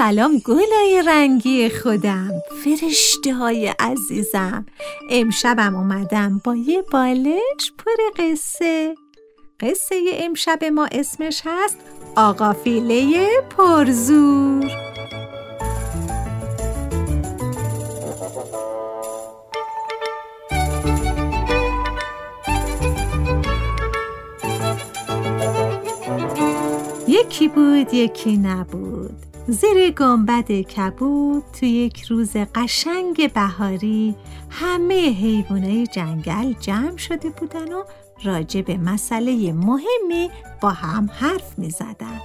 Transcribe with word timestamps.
سلام 0.00 0.38
گلای 0.38 1.02
رنگی 1.06 1.68
خودم 1.68 2.30
فرشته 2.64 3.34
های 3.34 3.74
عزیزم. 3.78 4.66
امشبم 5.10 5.76
اومدم 5.76 6.40
با 6.44 6.56
یه 6.56 6.82
بالش 6.82 7.72
پر 7.78 8.22
قصه. 8.24 8.94
قصه 9.60 9.94
امشب 10.12 10.64
ما 10.64 10.88
اسمش 10.92 11.42
هست 11.44 11.78
آقا 12.16 12.52
فیله 12.52 13.26
پرزور. 13.56 14.70
یکی 27.08 27.48
بود 27.48 27.94
یکی 27.94 28.36
نبود. 28.36 29.29
زیر 29.48 29.90
گنبد 29.90 30.52
کبود 30.52 31.44
تو 31.60 31.66
یک 31.66 32.02
روز 32.02 32.36
قشنگ 32.54 33.32
بهاری 33.32 34.14
همه 34.50 35.10
حیوانای 35.10 35.86
جنگل 35.86 36.52
جمع 36.52 36.96
شده 36.96 37.30
بودن 37.30 37.72
و 37.72 37.82
راجع 38.24 38.62
به 38.62 38.76
مسئله 38.76 39.52
مهمی 39.52 40.30
با 40.60 40.70
هم 40.70 41.10
حرف 41.12 41.58
می 41.58 41.70
زدن. 41.70 42.20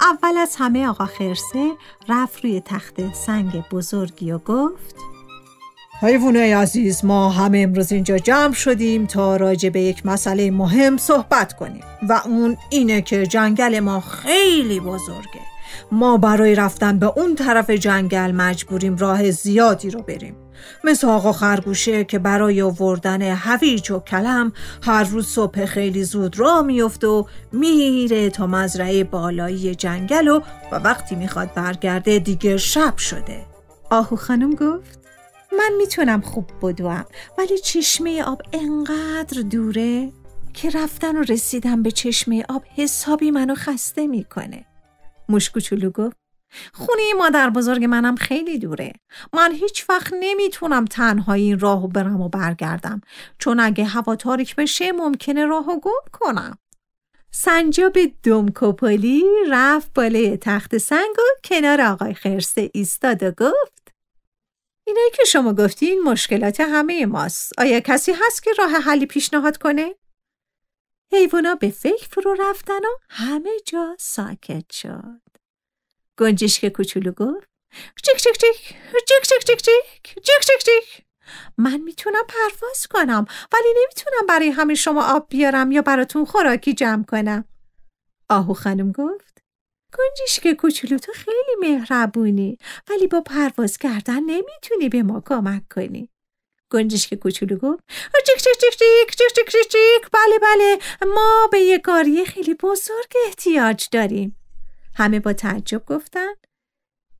اول 0.00 0.36
از 0.36 0.56
همه 0.58 0.88
آقا 0.88 1.06
خرسه 1.06 1.70
رفت 2.08 2.44
روی 2.44 2.60
تخت 2.60 3.14
سنگ 3.14 3.64
بزرگی 3.70 4.32
و 4.32 4.38
گفت 4.38 4.94
حیوانای 6.00 6.52
عزیز 6.52 7.04
ما 7.04 7.30
همه 7.30 7.58
امروز 7.58 7.92
اینجا 7.92 8.18
جمع 8.18 8.52
شدیم 8.52 9.06
تا 9.06 9.36
راجع 9.36 9.68
به 9.68 9.80
یک 9.80 10.06
مسئله 10.06 10.50
مهم 10.50 10.96
صحبت 10.96 11.52
کنیم 11.52 11.84
و 12.08 12.22
اون 12.24 12.56
اینه 12.70 13.02
که 13.02 13.26
جنگل 13.26 13.80
ما 13.80 14.00
خیلی 14.00 14.80
بزرگه 14.80 15.57
ما 15.92 16.16
برای 16.16 16.54
رفتن 16.54 16.98
به 16.98 17.06
اون 17.16 17.34
طرف 17.34 17.70
جنگل 17.70 18.32
مجبوریم 18.32 18.96
راه 18.96 19.30
زیادی 19.30 19.90
رو 19.90 20.02
بریم. 20.02 20.36
مثل 20.84 21.06
آقا 21.06 21.32
خرگوشه 21.32 22.04
که 22.04 22.18
برای 22.18 22.62
آوردن 22.62 23.22
هویج 23.22 23.90
و 23.90 24.00
کلم 24.00 24.52
هر 24.82 25.04
روز 25.04 25.26
صبح 25.26 25.64
خیلی 25.64 26.04
زود 26.04 26.38
راه 26.38 26.62
میفته 26.62 27.06
و 27.06 27.24
میره 27.52 28.30
تا 28.30 28.46
مزرعه 28.46 29.04
بالایی 29.04 29.74
جنگل 29.74 30.28
و 30.28 30.40
و 30.72 30.76
وقتی 30.76 31.14
می‌خواد 31.14 31.54
برگرده 31.54 32.18
دیگه 32.18 32.56
شب 32.56 32.96
شده. 32.96 33.46
آهو 33.90 34.16
خانم 34.16 34.50
گفت 34.50 34.98
من 35.52 35.70
می‌تونم 35.78 36.20
خوب 36.20 36.50
بدوم 36.62 37.04
ولی 37.38 37.58
چشمه 37.58 38.22
آب 38.22 38.42
انقدر 38.52 39.42
دوره 39.42 40.12
که 40.54 40.70
رفتن 40.70 41.16
و 41.16 41.22
رسیدن 41.22 41.82
به 41.82 41.90
چشمه 41.90 42.44
آب 42.48 42.62
حسابی 42.76 43.30
منو 43.30 43.54
خسته 43.54 44.06
می‌کنه. 44.06 44.64
موش 45.28 45.50
کوچولو 45.50 45.90
گفت. 45.90 46.16
خونه 46.72 47.02
مادر 47.18 47.50
بزرگ 47.50 47.84
منم 47.84 48.16
خیلی 48.16 48.58
دوره. 48.58 48.92
من 49.32 49.52
هیچ 49.52 49.90
وقت 49.90 50.14
نمی‌تونم 50.20 50.84
تنها 50.84 51.32
این 51.32 51.58
راهو 51.58 51.88
برم 51.88 52.20
و 52.20 52.28
برگردم. 52.28 53.00
چون 53.38 53.60
اگه 53.60 53.84
هوا 53.84 54.16
تاریک 54.16 54.56
بشه 54.56 54.92
ممکنه 54.92 55.46
راهو 55.46 55.80
گم 55.80 56.10
کنم. 56.12 56.58
سنجاب 57.30 57.98
دومکوپولی 58.22 59.24
رفت 59.50 59.94
بالای 59.94 60.36
تخت 60.36 60.78
سنگ 60.78 61.16
و 61.18 61.22
کنار 61.44 61.80
آقای 61.80 62.14
خرسه 62.14 62.70
ایستاد 62.74 63.22
و 63.22 63.30
گفت 63.30 63.92
اینایی 64.86 65.10
که 65.10 65.24
شما 65.24 65.52
گفتین 65.52 66.02
مشکلات 66.02 66.60
همه 66.60 67.06
ماست. 67.06 67.52
آیا 67.58 67.80
کسی 67.80 68.12
هست 68.12 68.42
که 68.42 68.50
راه 68.58 68.70
حلی 68.70 69.06
پیشنهاد 69.06 69.56
کنه؟ 69.56 69.94
حیوانا 71.12 71.54
به 71.54 71.70
فکر 71.70 72.08
فرو 72.10 72.34
رفتن 72.34 72.84
و 72.84 72.98
همه 73.08 73.50
جا 73.66 73.96
ساکت 73.98 74.72
شد. 74.72 75.20
گنجشک 76.18 76.68
کوچولو 76.68 77.12
گفت 77.12 77.48
چیک 78.04 78.16
چیک 78.16 78.38
چیک 78.38 78.56
چیک 79.08 79.22
چیک 79.28 79.44
چیک 79.46 79.62
چیک 79.62 80.24
چیک 80.24 80.44
چیک 80.46 80.64
چیک 80.64 81.06
من 81.58 81.76
می‌تونم 81.76 82.22
پرواز 82.28 82.86
کنم 82.86 83.26
ولی 83.52 83.68
نمی‌تونم 83.82 84.26
برای 84.28 84.48
همه 84.50 84.74
شما 84.74 85.04
آب 85.16 85.26
بیارم 85.30 85.72
یا 85.72 85.82
براتون 85.82 86.24
خوراکی 86.24 86.74
جمع 86.74 87.04
کنم. 87.04 87.44
آهو 88.28 88.54
خانم 88.54 88.92
گفت 88.92 89.42
گنجشک 89.98 90.52
کوچولو 90.52 90.98
تو 90.98 91.12
خیلی 91.12 91.56
مهربونی 91.60 92.58
ولی 92.90 93.06
با 93.06 93.20
پرواز 93.20 93.78
کردن 93.78 94.20
نمی‌تونی 94.20 94.88
به 94.88 95.02
ما 95.02 95.22
کمک 95.26 95.62
کنی. 95.74 96.10
گنجشک 96.70 97.14
کوچولو 97.14 97.56
گفت. 97.56 97.84
چیک 98.26 98.36
چیک 98.36 98.58
چیک 98.60 98.78
چیک 98.78 99.16
چیک 99.18 99.34
چیک 99.34 99.52
چیک 99.52 99.68
چیک. 99.68 100.10
بله 100.12 100.38
بله. 100.42 100.78
ما 101.14 101.48
به 101.52 101.58
یه 101.58 101.78
گاری 101.78 102.24
خیلی 102.24 102.54
بزرگ 102.54 103.12
احتیاج 103.26 103.88
داریم. 103.92 104.36
همه 104.94 105.20
با 105.20 105.32
تعجب 105.32 105.82
گفتن. 105.86 106.34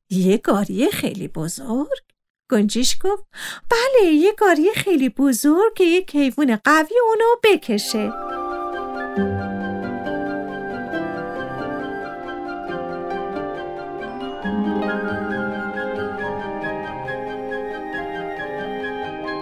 یه 0.09 0.37
گاری 0.37 0.91
خیلی 0.91 1.27
بزرگ؟ 1.27 2.03
گنجیش 2.51 2.97
گفت. 3.03 3.23
بله 3.71 4.11
یه 4.13 4.33
گاری 4.33 4.71
خیلی 4.75 5.09
بزرگ 5.09 5.73
که 5.75 5.83
یک 5.83 6.15
حیوان 6.15 6.55
قوی 6.55 6.99
اونو 7.07 7.35
بکشه. 7.43 8.28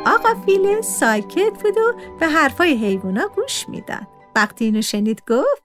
آقا 0.07 0.41
فیل 0.45 0.81
ساکت 0.81 1.63
بود 1.63 1.77
و 1.77 1.93
به 2.19 2.27
حرفای 2.27 2.77
حیوونا 2.77 3.27
گوش 3.27 3.69
می‌داد. 3.69 4.07
وقتی 4.35 4.65
اینو 4.65 4.81
شنید 4.81 5.23
گفت 5.27 5.63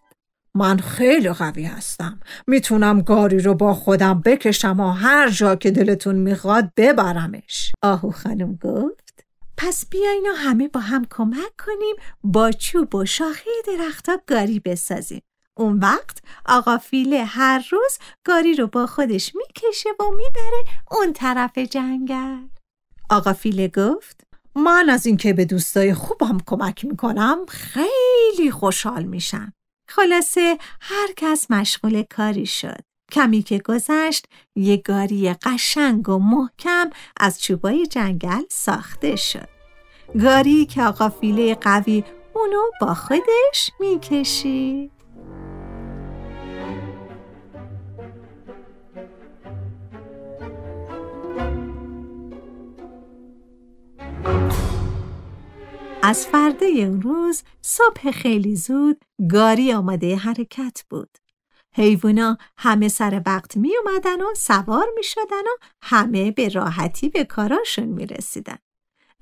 من 0.54 0.76
خیلی 0.78 1.32
قوی 1.32 1.64
هستم. 1.64 2.20
می‌تونم 2.46 3.00
گاری 3.00 3.38
رو 3.38 3.54
با 3.54 3.74
خودم 3.74 4.20
بکشم 4.20 4.80
و 4.80 4.90
هر 4.90 5.30
جا 5.30 5.56
که 5.56 5.70
دلتون 5.70 6.16
می‌خواد 6.16 6.72
ببرمش. 6.76 7.72
آهو 7.82 8.10
خانم 8.10 8.56
گفت. 8.56 9.24
پس 9.56 9.86
بیاین 9.90 10.26
و 10.26 10.34
همه 10.34 10.68
با 10.68 10.80
هم 10.80 11.06
کمک 11.10 11.52
کنیم 11.66 11.96
با 12.24 12.50
چوب 12.50 12.94
و 12.94 13.04
شاخه 13.04 13.50
درختها 13.66 14.18
گاری 14.26 14.60
بسازیم. 14.60 15.22
اون 15.56 15.78
وقت 15.78 16.18
آقا 16.46 16.78
فیله 16.78 17.24
هر 17.24 17.68
روز 17.70 17.98
گاری 18.24 18.54
رو 18.54 18.66
با 18.66 18.86
خودش 18.86 19.32
می‌کشه 19.34 19.88
و 20.00 20.04
می‌بره 20.04 20.64
اون 20.90 21.12
طرف 21.12 21.58
جنگل. 21.58 22.38
آقا 23.10 23.32
فیله 23.32 23.68
گفت 23.68 24.26
من 24.56 24.88
از 24.88 25.06
اینکه 25.06 25.32
به 25.32 25.44
دوستای 25.44 25.94
خوبم 25.94 26.38
کمک 26.46 26.84
می‌کنم 26.84 27.38
خیلی 27.48 28.50
خوشحال 28.50 29.02
میشم. 29.02 29.52
خلاصه 29.88 30.58
هر 30.80 31.08
کس 31.16 31.50
مشغول 31.50 32.02
کاری 32.02 32.46
شد. 32.46 32.80
کمی 33.12 33.42
که 33.42 33.58
گذشت 33.58 34.26
یه 34.56 34.76
گاری 34.76 35.32
قشنگ 35.32 36.08
و 36.08 36.18
محکم 36.18 36.90
از 37.16 37.42
چوبای 37.42 37.86
جنگل 37.86 38.42
ساخته 38.50 39.16
شد. 39.16 39.48
گاری 40.22 40.66
که 40.66 40.82
آقا 40.82 41.08
فیله 41.08 41.54
قوی 41.54 42.04
اونو 42.34 42.62
با 42.80 42.94
خودش 42.94 43.70
می‌کشید. 43.80 45.01
از 56.12 56.26
فرده 56.26 56.66
اون 56.66 57.02
روز 57.02 57.42
صبح 57.62 58.10
خیلی 58.10 58.56
زود 58.56 59.04
گاری 59.30 59.72
آماده 59.72 60.16
حرکت 60.16 60.84
بود. 60.90 61.18
حیوونا 61.74 62.38
همه 62.58 62.88
سر 62.88 63.22
وقت 63.26 63.56
می 63.56 63.72
اومدن 63.76 64.22
و 64.22 64.34
سوار 64.36 64.86
می 64.96 65.02
شدن 65.02 65.42
و 65.42 65.64
همه 65.82 66.30
به 66.30 66.48
راحتی 66.48 67.08
به 67.08 67.24
کاراشون 67.24 67.84
می 67.84 68.06
رسیدن. 68.06 68.58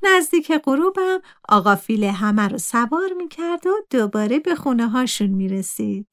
نزدیک 0.03 0.53
غروبم 0.53 1.21
آقا 1.49 1.77
فیله 1.77 2.13
همه 2.13 2.49
رو 2.49 2.59
سوار 2.59 3.13
می 3.17 3.29
کرد 3.29 3.67
و 3.67 3.71
دوباره 3.91 4.39
به 4.39 4.55
خونه 4.55 4.89
هاشون 4.89 5.31
می 5.31 5.49
رسید. 5.49 6.07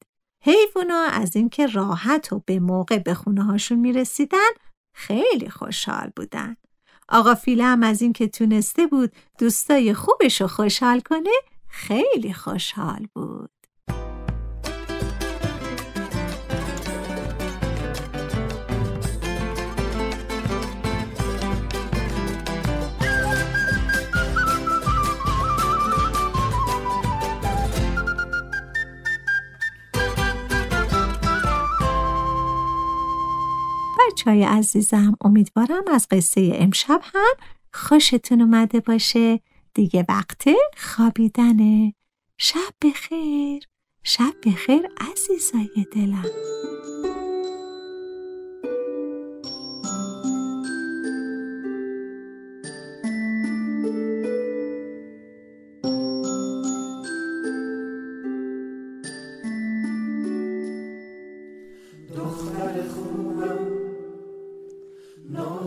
حیوونا 0.44 1.02
از 1.12 1.36
اینکه 1.36 1.66
راحت 1.66 2.32
و 2.32 2.42
به 2.46 2.60
موقع 2.60 2.98
به 2.98 3.14
خونه 3.14 3.42
هاشون 3.42 3.78
می 3.78 3.92
رسیدن 3.92 4.50
خیلی 4.94 5.50
خوشحال 5.50 6.10
بودن. 6.16 6.56
آقا 7.08 7.34
فیله 7.34 7.64
هم 7.64 7.82
از 7.82 8.02
اینکه 8.02 8.28
تونسته 8.28 8.86
بود 8.86 9.12
دوستای 9.38 9.94
خوبش 9.94 10.40
رو 10.40 10.46
خوشحال 10.46 11.00
کنه 11.00 11.30
خیلی 11.68 12.32
خوشحال 12.32 13.06
بود. 13.14 13.57
بچه 34.18 34.46
عزیزم 34.46 35.16
امیدوارم 35.20 35.84
از 35.92 36.06
قصه 36.10 36.50
امشب 36.54 37.00
هم 37.04 37.34
خوشتون 37.72 38.40
اومده 38.40 38.80
باشه. 38.80 39.40
دیگه 39.74 40.04
وقت 40.08 40.44
خوابیدنه 40.76 41.94
شب 42.38 42.74
بخیر. 42.84 43.68
شب 44.02 44.34
بخیر 44.46 44.88
عزیزای 45.00 45.86
دلم. 45.92 46.24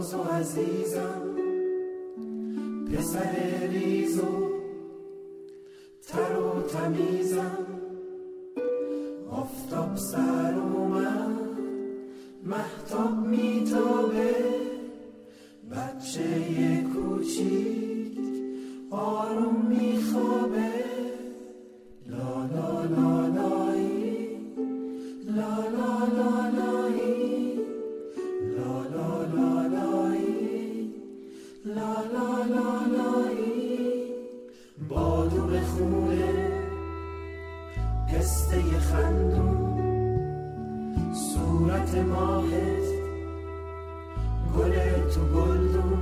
ناز 0.01 0.13
و 0.13 0.23
عزیزم. 0.23 1.21
پسر 2.85 3.67
ریز 3.71 4.19
و 4.19 4.49
تر 6.07 6.37
و 6.37 6.61
تمیزم. 6.61 7.65
آفتاب 9.31 9.95
سر 9.95 10.53
اومد 10.53 11.37
محتاب 12.43 13.27
میتابه. 13.27 14.35
بچه 15.71 16.83
کوچیک 16.93 18.19
آروم 18.91 19.65
میخوابه. 19.69 20.71
لا 22.07 22.45
لا 22.45 22.83
لا 22.83 23.20
لایی 32.53 34.03
بادو 34.89 35.41
بخونه 35.47 36.33
پسته 38.07 38.61
خندون 38.79 39.71
صورت 41.13 41.95
ماهت 41.95 42.87
گل 44.57 44.73
تو 45.13 45.21
گلدون. 45.21 46.01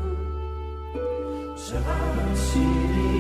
چقدر 1.55 2.35
شیرینی 2.35 3.18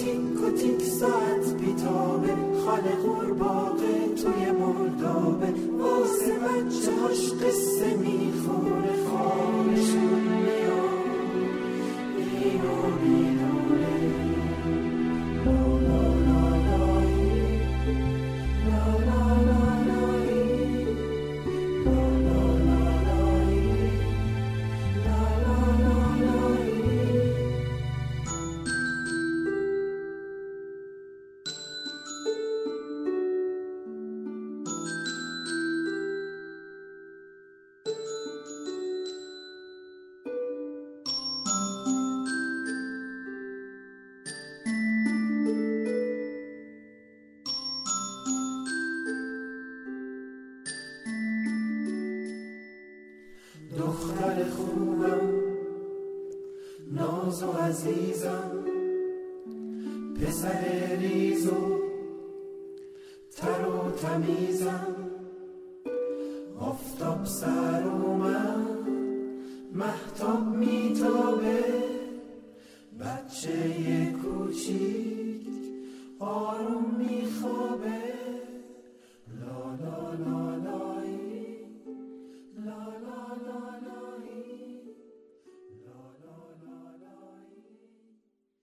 تیک 0.00 0.08
و 0.08 0.16
تیک 0.16 0.44
و 0.44 0.50
تیک 0.50 0.82
ساعت 0.82 1.54
بیتابه 1.60 2.34
خاله 2.64 2.94
قورباغه 3.04 4.14
توی 4.22 4.50
مردابه. 4.50 5.54
واسه 5.78 6.32
بچه 6.38 6.92
هاش 7.02 7.32
قصه 7.32 7.96
می‌خونه 7.96 8.92
خوابشون 9.08 10.22
میاد. 10.44 11.40
اینو 12.16 12.78
می‌دونه 13.02 13.29
دختر 53.78 54.44
خوبم 54.50 55.40
ناز 56.92 57.42
و 57.42 57.52
عزیزم 57.52 58.64
پسر 60.20 60.96
ریز 61.00 61.46
و 61.46 61.80
تر 63.36 63.66
و 63.66 63.90
تمیزم. 63.90 64.96
آفتاب 66.58 67.24
سر 67.24 67.82
اومد 67.82 68.88
محتاب 69.72 70.56
میتابه 70.56 71.64
بچه 73.00 74.14
کوچیک 74.22 75.46
آروم 76.18 76.96
میخوابه. 76.98 78.00